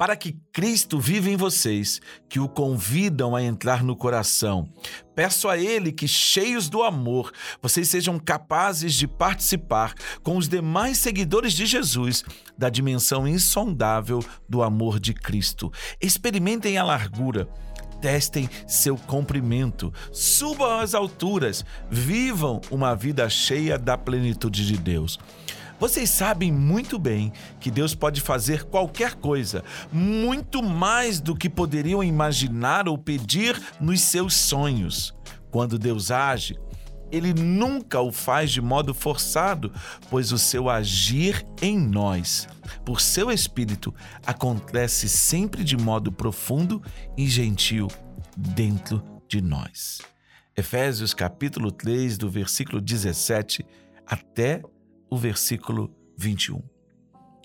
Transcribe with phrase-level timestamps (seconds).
[0.00, 4.66] para que Cristo viva em vocês, que o convidam a entrar no coração.
[5.14, 7.30] Peço a Ele que, cheios do amor,
[7.60, 9.92] vocês sejam capazes de participar
[10.22, 12.24] com os demais seguidores de Jesus
[12.56, 15.70] da dimensão insondável do amor de Cristo.
[16.00, 17.46] Experimentem a largura
[18.00, 25.18] testem seu comprimento, subam às alturas, vivam uma vida cheia da plenitude de Deus.
[25.80, 32.04] Vocês sabem muito bem que Deus pode fazer qualquer coisa, muito mais do que poderiam
[32.04, 35.14] imaginar ou pedir nos seus sonhos.
[35.50, 36.60] Quando Deus age,
[37.10, 39.72] ele nunca o faz de modo forçado,
[40.10, 42.46] pois o seu agir em nós,
[42.84, 43.94] por seu espírito,
[44.26, 46.82] acontece sempre de modo profundo
[47.16, 47.88] e gentil
[48.36, 50.02] dentro de nós.
[50.54, 53.64] Efésios capítulo 3, do versículo 17
[54.06, 54.60] até
[55.10, 56.62] o versículo 21,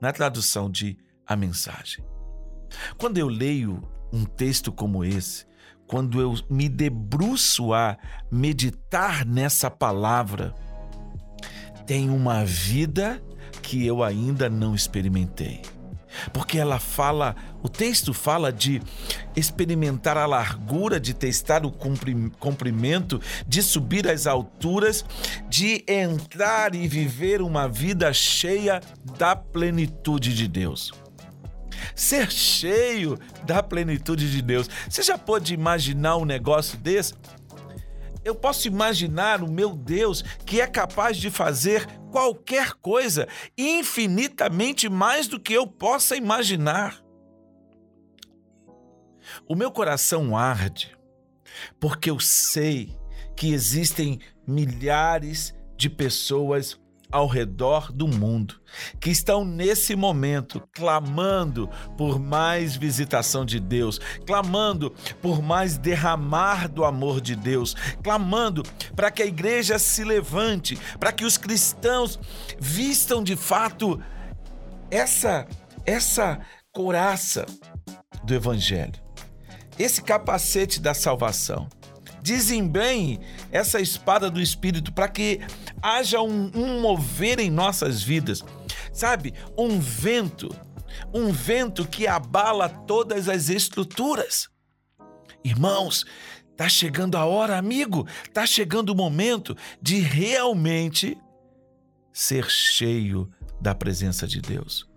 [0.00, 2.04] na tradução de A Mensagem.
[2.96, 5.46] Quando eu leio um texto como esse,
[5.86, 7.98] quando eu me debruço a
[8.30, 10.54] meditar nessa palavra,
[11.86, 13.22] tem uma vida
[13.62, 15.62] que eu ainda não experimentei
[16.28, 18.80] porque ela fala, o texto fala de
[19.34, 25.04] experimentar a largura, de testar o comprimento, de subir às alturas,
[25.48, 28.80] de entrar e viver uma vida cheia
[29.16, 30.92] da plenitude de Deus.
[31.94, 34.68] Ser cheio da plenitude de Deus.
[34.88, 37.14] Você já pode imaginar um negócio desse?
[38.24, 45.28] Eu posso imaginar o meu Deus que é capaz de fazer qualquer coisa, infinitamente mais
[45.28, 47.02] do que eu possa imaginar.
[49.46, 50.98] O meu coração arde
[51.78, 52.96] porque eu sei
[53.36, 56.78] que existem milhares de pessoas
[57.10, 58.60] ao redor do mundo
[59.00, 64.90] que estão nesse momento clamando por mais visitação de Deus, clamando
[65.22, 68.62] por mais derramar do amor de Deus, clamando
[68.94, 72.18] para que a igreja se levante, para que os cristãos
[72.58, 74.00] vistam de fato
[74.90, 75.46] essa
[75.86, 76.38] essa
[76.72, 77.46] couraça
[78.22, 79.00] do evangelho.
[79.78, 81.68] Esse capacete da salvação
[82.22, 83.20] desempenhe
[83.50, 85.40] essa espada do Espírito para que
[85.82, 88.44] haja um, um mover em nossas vidas,
[88.92, 89.34] sabe?
[89.56, 90.54] Um vento,
[91.12, 94.48] um vento que abala todas as estruturas.
[95.44, 96.04] Irmãos,
[96.56, 101.16] tá chegando a hora, amigo, tá chegando o momento de realmente
[102.12, 103.30] ser cheio
[103.60, 104.88] da presença de Deus.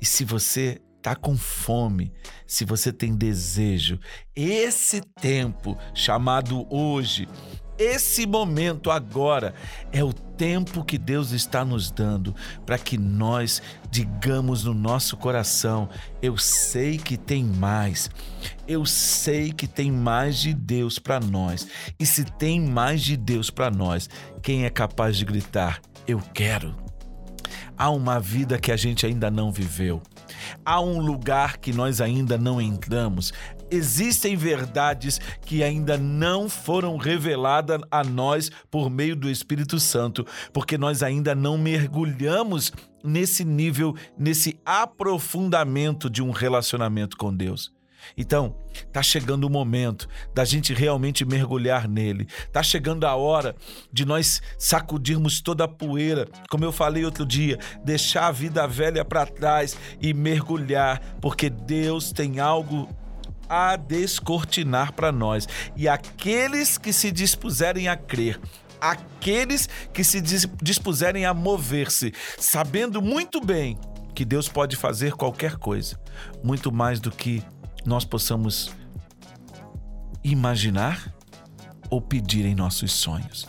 [0.00, 2.12] E se você está com fome,
[2.46, 3.98] se você tem desejo,
[4.36, 7.26] esse tempo chamado hoje,
[7.78, 9.54] esse momento agora
[9.90, 12.34] é o tempo que Deus está nos dando
[12.66, 15.88] para que nós digamos no nosso coração:
[16.20, 18.10] eu sei que tem mais.
[18.66, 21.66] Eu sei que tem mais de Deus para nós.
[21.98, 24.10] E se tem mais de Deus para nós,
[24.42, 26.76] quem é capaz de gritar: eu quero?
[27.78, 30.02] Há uma vida que a gente ainda não viveu.
[30.64, 33.32] Há um lugar que nós ainda não entramos.
[33.70, 40.78] Existem verdades que ainda não foram reveladas a nós por meio do Espírito Santo, porque
[40.78, 42.72] nós ainda não mergulhamos
[43.04, 47.77] nesse nível, nesse aprofundamento de um relacionamento com Deus.
[48.16, 48.56] Então,
[48.92, 52.26] tá chegando o momento da gente realmente mergulhar nele.
[52.52, 53.54] Tá chegando a hora
[53.92, 59.04] de nós sacudirmos toda a poeira, como eu falei outro dia, deixar a vida velha
[59.04, 62.88] para trás e mergulhar, porque Deus tem algo
[63.48, 65.48] a descortinar para nós.
[65.76, 68.38] E aqueles que se dispuserem a crer,
[68.80, 70.20] aqueles que se
[70.62, 73.78] dispuserem a mover-se, sabendo muito bem
[74.14, 75.98] que Deus pode fazer qualquer coisa,
[76.42, 77.42] muito mais do que
[77.88, 78.70] nós possamos
[80.22, 81.16] imaginar
[81.88, 83.48] ou pedir em nossos sonhos.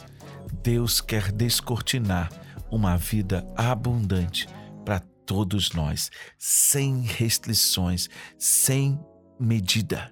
[0.63, 2.31] Deus quer descortinar
[2.71, 4.47] uma vida abundante
[4.85, 8.07] para todos nós, sem restrições,
[8.37, 8.97] sem
[9.37, 10.09] medida.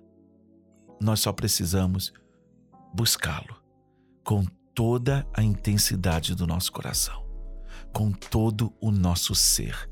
[0.99, 2.11] Nós só precisamos
[2.93, 3.55] buscá-lo
[4.25, 4.43] com
[4.75, 7.25] toda a intensidade do nosso coração,
[7.93, 9.89] com todo o nosso ser,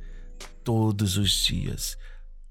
[0.62, 1.98] todos os dias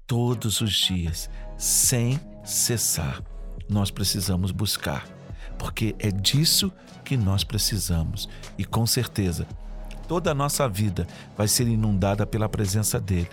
[0.07, 3.21] todos os dias, sem cessar.
[3.69, 5.07] Nós precisamos buscar,
[5.57, 6.71] porque é disso
[7.03, 8.29] que nós precisamos.
[8.57, 9.47] E com certeza,
[10.07, 13.29] toda a nossa vida vai ser inundada pela presença dele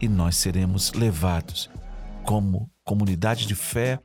[0.00, 1.70] e nós seremos levados
[2.24, 4.00] como comunidade de fé,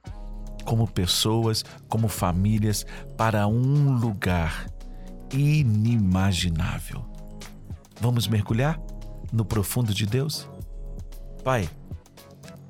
[0.65, 2.85] como pessoas, como famílias
[3.17, 4.67] para um lugar
[5.31, 7.05] inimaginável.
[7.99, 8.79] Vamos mergulhar
[9.31, 10.49] no profundo de Deus?
[11.43, 11.69] Pai,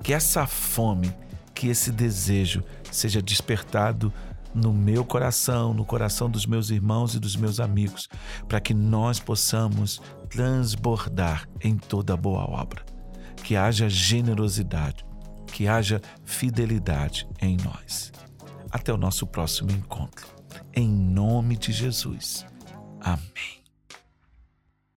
[0.02, 1.12] que essa fome,
[1.54, 4.12] que esse desejo seja despertado
[4.54, 8.08] no meu coração, no coração dos meus irmãos e dos meus amigos,
[8.48, 12.84] para que nós possamos transbordar em toda boa obra.
[13.44, 15.04] Que haja generosidade,
[15.46, 18.12] que haja fidelidade em nós.
[18.70, 20.26] Até o nosso próximo encontro.
[20.74, 22.46] Em nome de Jesus.
[23.00, 23.59] Amém.